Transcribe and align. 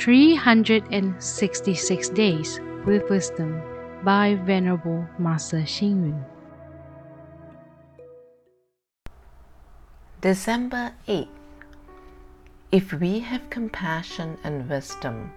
366 0.00 2.08
Days 2.08 2.58
with 2.86 3.08
Wisdom 3.10 3.60
by 4.02 4.34
Venerable 4.46 5.06
Master 5.18 5.58
Xing 5.58 6.08
Yun. 6.08 6.24
December 10.22 10.94
8th. 11.06 11.28
If 12.72 12.94
we 12.94 13.20
have 13.20 13.50
compassion 13.50 14.38
and 14.42 14.66
wisdom, 14.70 15.34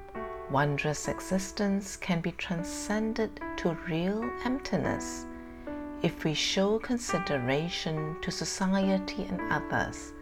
wondrous 0.50 1.10
existence 1.10 1.98
can 1.98 2.22
be 2.22 2.32
transcended 2.32 3.42
to 3.58 3.78
real 3.90 4.24
emptiness. 4.46 5.26
If 6.04 6.24
we 6.24 6.34
show 6.34 6.80
consideration 6.80 8.16
to 8.22 8.32
society 8.32 9.26
and 9.26 9.42
others, 9.52 10.14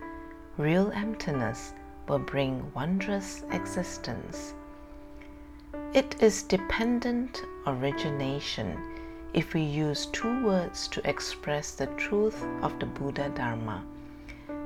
real 0.58 0.92
emptiness 0.96 1.76
will 2.12 2.20
bring 2.20 2.70
wondrous 2.74 3.46
existence. 3.54 4.54
It 5.94 6.22
is 6.22 6.44
dependent 6.44 7.42
origination 7.66 8.78
if 9.34 9.54
we 9.54 9.62
use 9.62 10.08
two 10.08 10.44
words 10.44 10.90
to 10.90 11.10
express 11.10 11.72
the 11.72 11.88
truth 11.96 12.44
of 12.64 12.78
the 12.82 12.86
Buddha 12.86 13.30
Dharma. 13.34 13.86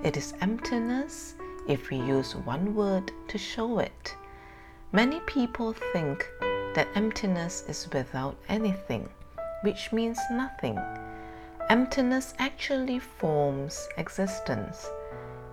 It 0.04 0.18
is 0.18 0.34
emptiness 0.42 1.36
if 1.68 1.92
we 1.92 1.98
use 1.98 2.36
one 2.36 2.74
word 2.74 3.12
to 3.28 3.38
show 3.38 3.78
it. 3.78 4.16
Many 4.92 5.20
people 5.28 5.74
think 5.94 6.28
that 6.74 6.88
emptiness 6.96 7.64
is 7.68 7.88
without 7.94 8.38
anything, 8.50 9.08
which 9.62 9.94
means 9.94 10.18
nothing. 10.32 10.80
Emptiness 11.70 12.34
actually 12.40 12.98
forms 12.98 13.88
existence. 13.98 14.90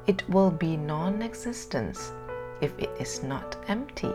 It 0.04 0.28
will 0.28 0.50
be 0.50 0.76
non 0.76 1.22
existence 1.22 2.12
if 2.60 2.76
it 2.76 2.90
is 2.98 3.22
not 3.22 3.56
empty. 3.68 4.12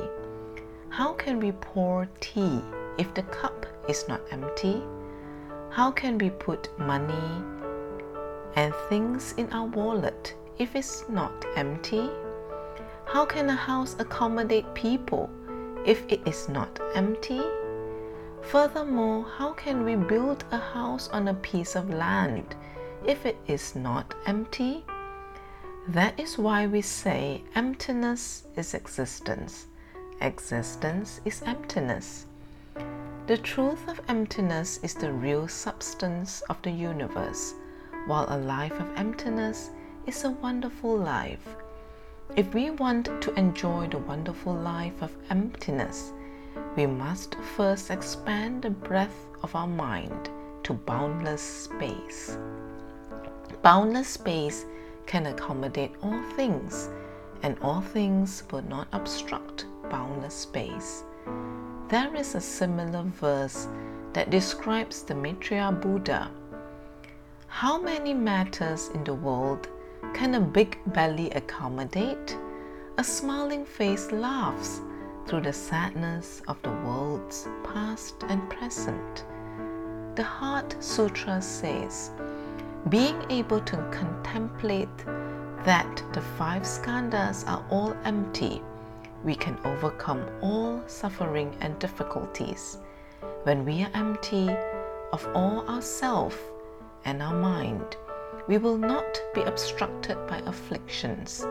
How 0.89 1.13
can 1.13 1.39
we 1.39 1.53
pour 1.53 2.07
tea 2.19 2.61
if 2.97 3.13
the 3.13 3.23
cup 3.23 3.65
is 3.87 4.05
not 4.09 4.19
empty? 4.31 4.83
How 5.69 5.91
can 5.91 6.17
we 6.17 6.29
put 6.29 6.77
money 6.77 7.43
and 8.55 8.73
things 8.89 9.33
in 9.37 9.49
our 9.53 9.67
wallet 9.67 10.35
if 10.57 10.75
it's 10.75 11.07
not 11.07 11.45
empty? 11.55 12.09
How 13.05 13.25
can 13.25 13.49
a 13.49 13.55
house 13.55 13.95
accommodate 13.97 14.73
people 14.73 15.29
if 15.85 16.03
it 16.09 16.27
is 16.27 16.49
not 16.49 16.81
empty? 16.95 17.41
Furthermore, 18.41 19.25
how 19.37 19.53
can 19.53 19.85
we 19.85 19.95
build 19.95 20.43
a 20.51 20.57
house 20.57 21.07
on 21.09 21.29
a 21.29 21.33
piece 21.35 21.77
of 21.77 21.89
land 21.89 22.55
if 23.05 23.25
it 23.25 23.37
is 23.47 23.73
not 23.73 24.13
empty? 24.25 24.83
That 25.89 26.19
is 26.19 26.37
why 26.37 26.67
we 26.67 26.81
say 26.81 27.43
emptiness 27.55 28.43
is 28.57 28.73
existence, 28.73 29.67
existence 30.19 31.21
is 31.23 31.41
emptiness. 31.43 32.25
The 33.27 33.37
truth 33.37 33.87
of 33.87 34.01
emptiness 34.09 34.81
is 34.83 34.95
the 34.95 35.13
real 35.13 35.47
substance 35.47 36.41
of 36.49 36.61
the 36.61 36.71
universe, 36.71 37.53
while 38.05 38.25
a 38.27 38.37
life 38.37 38.77
of 38.77 38.97
emptiness 38.97 39.69
is 40.05 40.25
a 40.25 40.31
wonderful 40.31 40.97
life. 40.97 41.55
If 42.35 42.53
we 42.53 42.69
want 42.71 43.05
to 43.21 43.33
enjoy 43.35 43.87
the 43.87 43.99
wonderful 43.99 44.53
life 44.53 45.01
of 45.01 45.15
emptiness, 45.29 46.11
we 46.75 46.85
must 46.85 47.35
first 47.55 47.91
expand 47.91 48.63
the 48.63 48.71
breadth 48.71 49.25
of 49.41 49.55
our 49.55 49.67
mind 49.67 50.29
to 50.63 50.73
boundless 50.73 51.41
space. 51.41 52.37
Boundless 53.61 54.09
space 54.09 54.65
can 55.07 55.25
accommodate 55.25 55.95
all 56.03 56.21
things, 56.35 56.89
and 57.41 57.57
all 57.61 57.81
things 57.81 58.43
will 58.51 58.63
not 58.63 58.87
obstruct 58.91 59.65
boundless 59.89 60.35
space. 60.35 61.03
There 61.87 62.13
is 62.15 62.35
a 62.35 62.41
similar 62.41 63.03
verse 63.03 63.67
that 64.13 64.29
describes 64.29 65.03
the 65.03 65.15
Maitreya 65.15 65.71
Buddha. 65.71 66.29
How 67.47 67.81
many 67.81 68.13
matters 68.13 68.89
in 68.93 69.03
the 69.03 69.13
world 69.13 69.69
can 70.13 70.35
a 70.35 70.41
big 70.41 70.77
belly 70.87 71.31
accommodate? 71.31 72.37
A 72.97 73.03
smiling 73.03 73.65
face 73.65 74.11
laughs 74.11 74.81
through 75.25 75.41
the 75.41 75.53
sadness 75.53 76.41
of 76.47 76.61
the 76.63 76.71
worlds 76.71 77.47
past 77.63 78.23
and 78.27 78.49
present. 78.49 79.25
The 80.15 80.23
Heart 80.23 80.75
Sutra 80.79 81.41
says, 81.41 82.11
being 82.89 83.21
able 83.29 83.59
to 83.59 83.77
contemplate 83.91 84.97
that 85.65 86.03
the 86.13 86.21
five 86.21 86.61
skandhas 86.61 87.45
are 87.47 87.65
all 87.69 87.95
empty, 88.05 88.61
we 89.23 89.35
can 89.35 89.57
overcome 89.65 90.23
all 90.41 90.81
suffering 90.87 91.53
and 91.59 91.77
difficulties. 91.79 92.77
When 93.43 93.65
we 93.65 93.83
are 93.83 93.91
empty 93.93 94.49
of 95.11 95.27
all 95.33 95.67
ourself 95.67 96.39
and 97.03 97.21
our 97.21 97.33
mind, 97.33 97.97
we 98.47 98.57
will 98.57 98.77
not 98.77 99.21
be 99.33 99.41
obstructed 99.41 100.17
by 100.27 100.37
afflictions. 100.45 101.45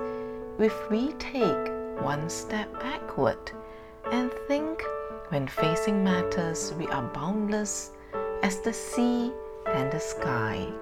If 0.59 0.91
we 0.91 1.13
take 1.15 1.69
one 2.01 2.31
step 2.31 2.73
backward 2.81 3.53
and 4.11 4.33
think 4.49 4.83
when 5.29 5.49
facing 5.49 6.03
matters 6.05 6.73
we 6.79 6.87
are 6.87 7.03
boundless 7.03 7.91
as 8.43 8.61
the 8.61 8.73
sea 8.73 9.33
and 9.67 9.91
the 9.91 10.01
sky 10.01 10.73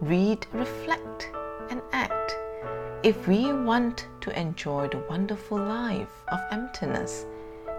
read, 0.00 0.46
reflect, 0.52 1.30
and 1.70 1.82
act. 1.92 2.36
If 3.02 3.26
we 3.26 3.52
want 3.52 4.06
to 4.20 4.38
enjoy 4.38 4.88
the 4.88 5.04
wonderful 5.08 5.58
life 5.58 6.24
of 6.28 6.40
emptiness, 6.50 7.26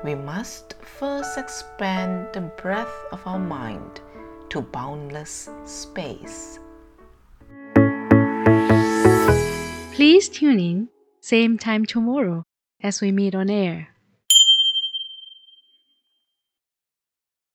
we 0.03 0.15
must 0.15 0.75
first 0.81 1.37
expand 1.37 2.27
the 2.33 2.41
breadth 2.41 3.05
of 3.11 3.25
our 3.25 3.39
mind 3.39 4.01
to 4.49 4.61
boundless 4.61 5.49
space. 5.65 6.59
Please 9.93 10.29
tune 10.29 10.59
in, 10.59 10.89
same 11.19 11.57
time 11.57 11.85
tomorrow 11.85 12.43
as 12.81 13.01
we 13.01 13.11
meet 13.11 13.35
on 13.35 13.49
air. 13.49 13.89